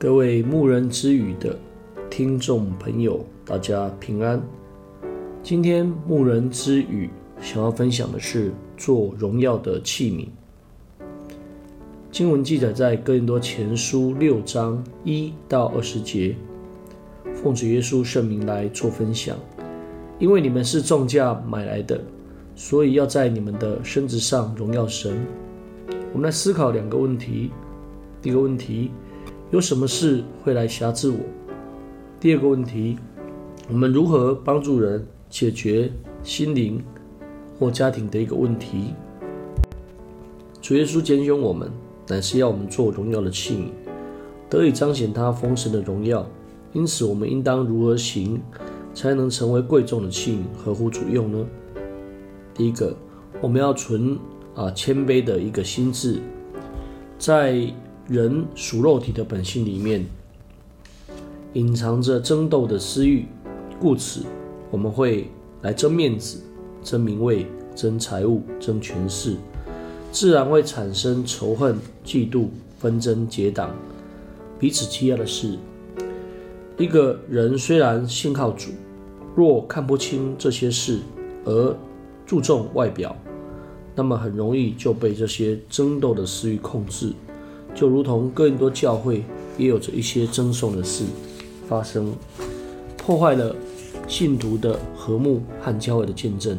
[0.00, 1.58] 各位牧人之语的
[2.08, 4.40] 听众朋友，大家平安。
[5.42, 10.28] 今天牧人之语想要分享的是做荣耀的器皿。
[12.12, 16.36] 经文记载在哥林多前书六章一到二十节，
[17.34, 19.36] 奉主耶稣圣名来做分享。
[20.20, 22.00] 因为你们是重价买来的，
[22.54, 25.18] 所以要在你们的身子上荣耀神。
[26.12, 27.50] 我们来思考两个问题：
[28.22, 28.92] 第一个问题。
[29.50, 31.16] 有什么事会来辖制我？
[32.20, 32.98] 第二个问题，
[33.70, 35.90] 我们如何帮助人解决
[36.22, 36.82] 心灵
[37.58, 38.92] 或家庭的一个问题？
[40.60, 41.70] 主耶稣拣选我们，
[42.08, 43.70] 乃是要我们做荣耀的器皿，
[44.50, 46.26] 得以彰显他丰盛的荣耀。
[46.74, 48.38] 因此，我们应当如何行，
[48.92, 51.46] 才能成为贵重的器皿，合乎主用呢？
[52.52, 52.94] 第一个，
[53.40, 54.18] 我们要存
[54.54, 56.20] 啊谦卑的一个心智，
[57.18, 57.72] 在。
[58.08, 60.06] 人属肉体的本性里面，
[61.52, 63.26] 隐藏着争斗的私欲，
[63.78, 64.22] 故此
[64.70, 66.40] 我们会来争面子、
[66.82, 69.36] 争名位、争财物、争权势，
[70.10, 72.46] 自然会产生仇恨、嫉妒、
[72.78, 73.76] 纷争、结党，
[74.58, 75.58] 彼此欺压的事。
[76.78, 78.70] 一个人虽然信靠主，
[79.36, 81.00] 若看不清这些事
[81.44, 81.76] 而
[82.24, 83.14] 注重外表，
[83.94, 87.12] 那么很容易就被这些争斗的私欲控制。
[87.74, 89.24] 就如同更多教会
[89.56, 91.04] 也有着一些争讼的事
[91.68, 92.12] 发生，
[92.96, 93.54] 破坏了
[94.06, 96.58] 信徒的和睦和教会的见证。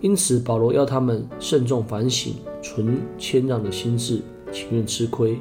[0.00, 4.20] 因此，保罗要他们慎重反省，存谦让的心志，
[4.52, 5.38] 情愿吃亏。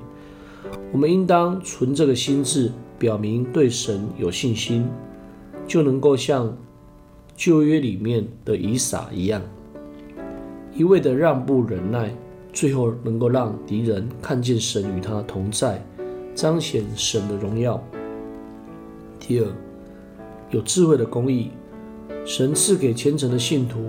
[0.92, 4.88] 我们应当存这个心志，表明对神有信心，
[5.66, 6.56] 就能够像
[7.36, 9.42] 旧约里面的以撒一样，
[10.76, 12.14] 一味的让步忍耐。
[12.54, 15.84] 最后能够让敌人看见神与他同在，
[16.36, 17.82] 彰显神的荣耀。
[19.20, 19.48] 第二，
[20.50, 21.52] 有智慧的公义，
[22.26, 23.80] 神赐给虔诚的信徒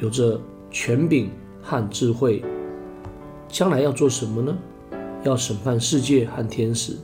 [0.00, 1.30] 有着权柄
[1.62, 2.42] 和智慧，
[3.48, 4.56] 将来要做什么呢？
[5.22, 6.96] 要审判世界和天使。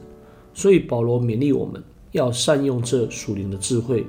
[0.55, 1.83] 所以保罗勉励我们
[2.13, 4.07] 要善用这属灵的智慧，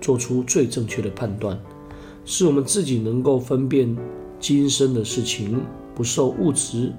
[0.00, 1.58] 做出最正确的判断，
[2.24, 3.96] 使我们自己能够分辨。
[4.40, 5.60] 今生的事情
[5.94, 6.92] 不受物质、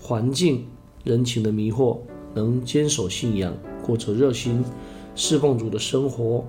[0.00, 0.66] 环境、
[1.02, 1.98] 人情的迷惑，
[2.34, 4.62] 能坚守信仰，过着热心
[5.14, 6.44] 侍奉主的生活，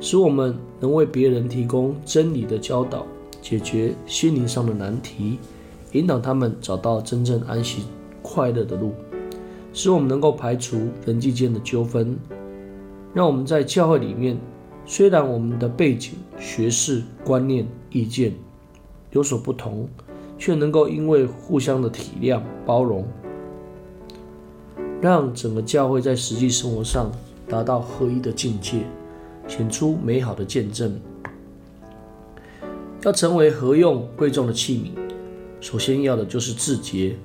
[0.00, 3.06] 使我们能为别人提供真理的教导，
[3.40, 5.38] 解决心灵上的难题，
[5.92, 7.84] 引导他们找到真正安息
[8.22, 8.92] 快乐的路，
[9.72, 12.18] 使我们能够排除人际间的纠纷，
[13.14, 14.36] 让我们在教会里面，
[14.84, 18.34] 虽然我们的背景、学识、观念、意见，
[19.16, 19.88] 有所不同，
[20.36, 23.02] 却能够因为互相的体谅、包容，
[25.00, 27.10] 让整个教会在实际生活上
[27.48, 28.82] 达到合一的境界，
[29.48, 31.00] 显出美好的见证。
[33.04, 35.00] 要成为合用贵重的器皿，
[35.62, 37.16] 首先要的就是自洁，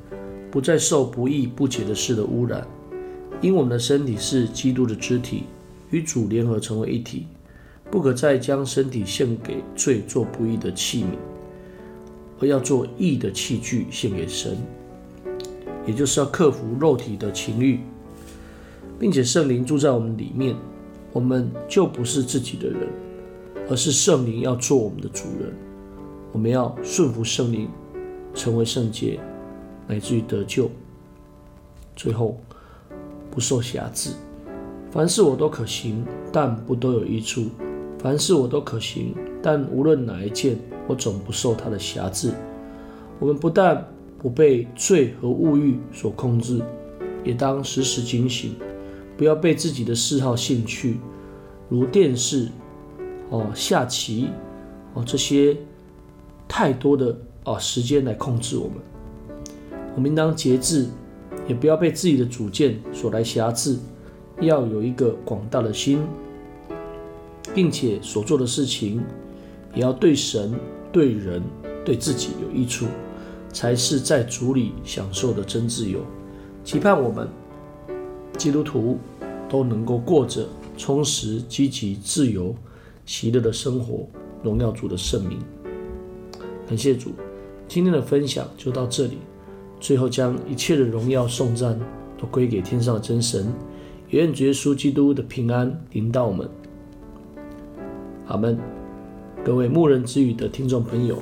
[0.49, 2.65] 不再受不义不洁的事的污染。
[3.41, 5.43] 因我们的身体是基督的肢体，
[5.89, 7.27] 与主联合成为一体，
[7.89, 11.30] 不可再将身体献给罪做不义的器皿。
[12.41, 14.57] 而要做义的器具献给神，
[15.85, 17.79] 也就是要克服肉体的情欲，
[18.99, 20.55] 并且圣灵住在我们里面，
[21.13, 22.89] 我们就不是自己的人，
[23.69, 25.53] 而是圣灵要做我们的主人。
[26.31, 27.69] 我们要顺服圣灵，
[28.33, 29.19] 成为圣洁，
[29.87, 30.67] 乃至于得救。
[31.95, 32.41] 最后，
[33.29, 34.09] 不受辖制。
[34.89, 36.03] 凡事我都可行，
[36.33, 37.43] 但不都有益处；
[37.99, 39.13] 凡事我都可行，
[39.43, 40.57] 但无论哪一件。
[40.87, 42.31] 我总不受他的辖制。
[43.19, 43.87] 我们不但
[44.17, 46.61] 不被罪和物欲所控制，
[47.23, 48.55] 也当时时警醒，
[49.15, 50.97] 不要被自己的嗜好、兴趣，
[51.69, 52.49] 如电视、
[53.29, 54.29] 哦下棋、
[54.93, 55.55] 哦这些
[56.47, 58.77] 太多的哦时间来控制我们。
[59.95, 60.87] 我们应当节制，
[61.47, 63.77] 也不要被自己的主见所来辖制，
[64.39, 66.01] 要有一个广大的心，
[67.53, 69.03] 并且所做的事情
[69.73, 70.53] 也要对神。
[70.93, 71.41] 对人、
[71.85, 72.85] 对自己有益处，
[73.53, 76.01] 才是在主里享受的真自由。
[76.65, 77.29] 期盼我们
[78.37, 78.97] 基督徒
[79.47, 80.45] 都能够过着
[80.75, 82.53] 充实、积极、自由、
[83.05, 84.05] 喜乐的生活，
[84.43, 85.39] 荣耀主的圣名。
[86.67, 87.13] 感谢主，
[87.69, 89.19] 今天的分享就到这里。
[89.79, 91.79] 最后，将一切的荣耀颂赞
[92.17, 93.47] 都归给天上的真神，
[94.09, 96.49] 愿主耶稣基督的平安临到我们。
[98.27, 98.80] 阿门。
[99.43, 101.17] 各位牧人之语的听众朋友，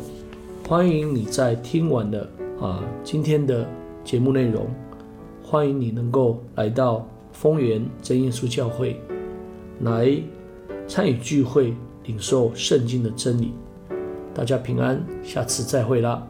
[0.68, 2.30] 欢迎你在听完的
[2.60, 3.66] 啊今天的
[4.04, 4.68] 节目内容，
[5.42, 9.00] 欢迎你能够来到丰源真耶稣教会
[9.84, 10.22] 来
[10.86, 11.74] 参与聚会，
[12.04, 13.54] 领受圣经的真理。
[14.34, 16.28] 大家平安，下次再会啦。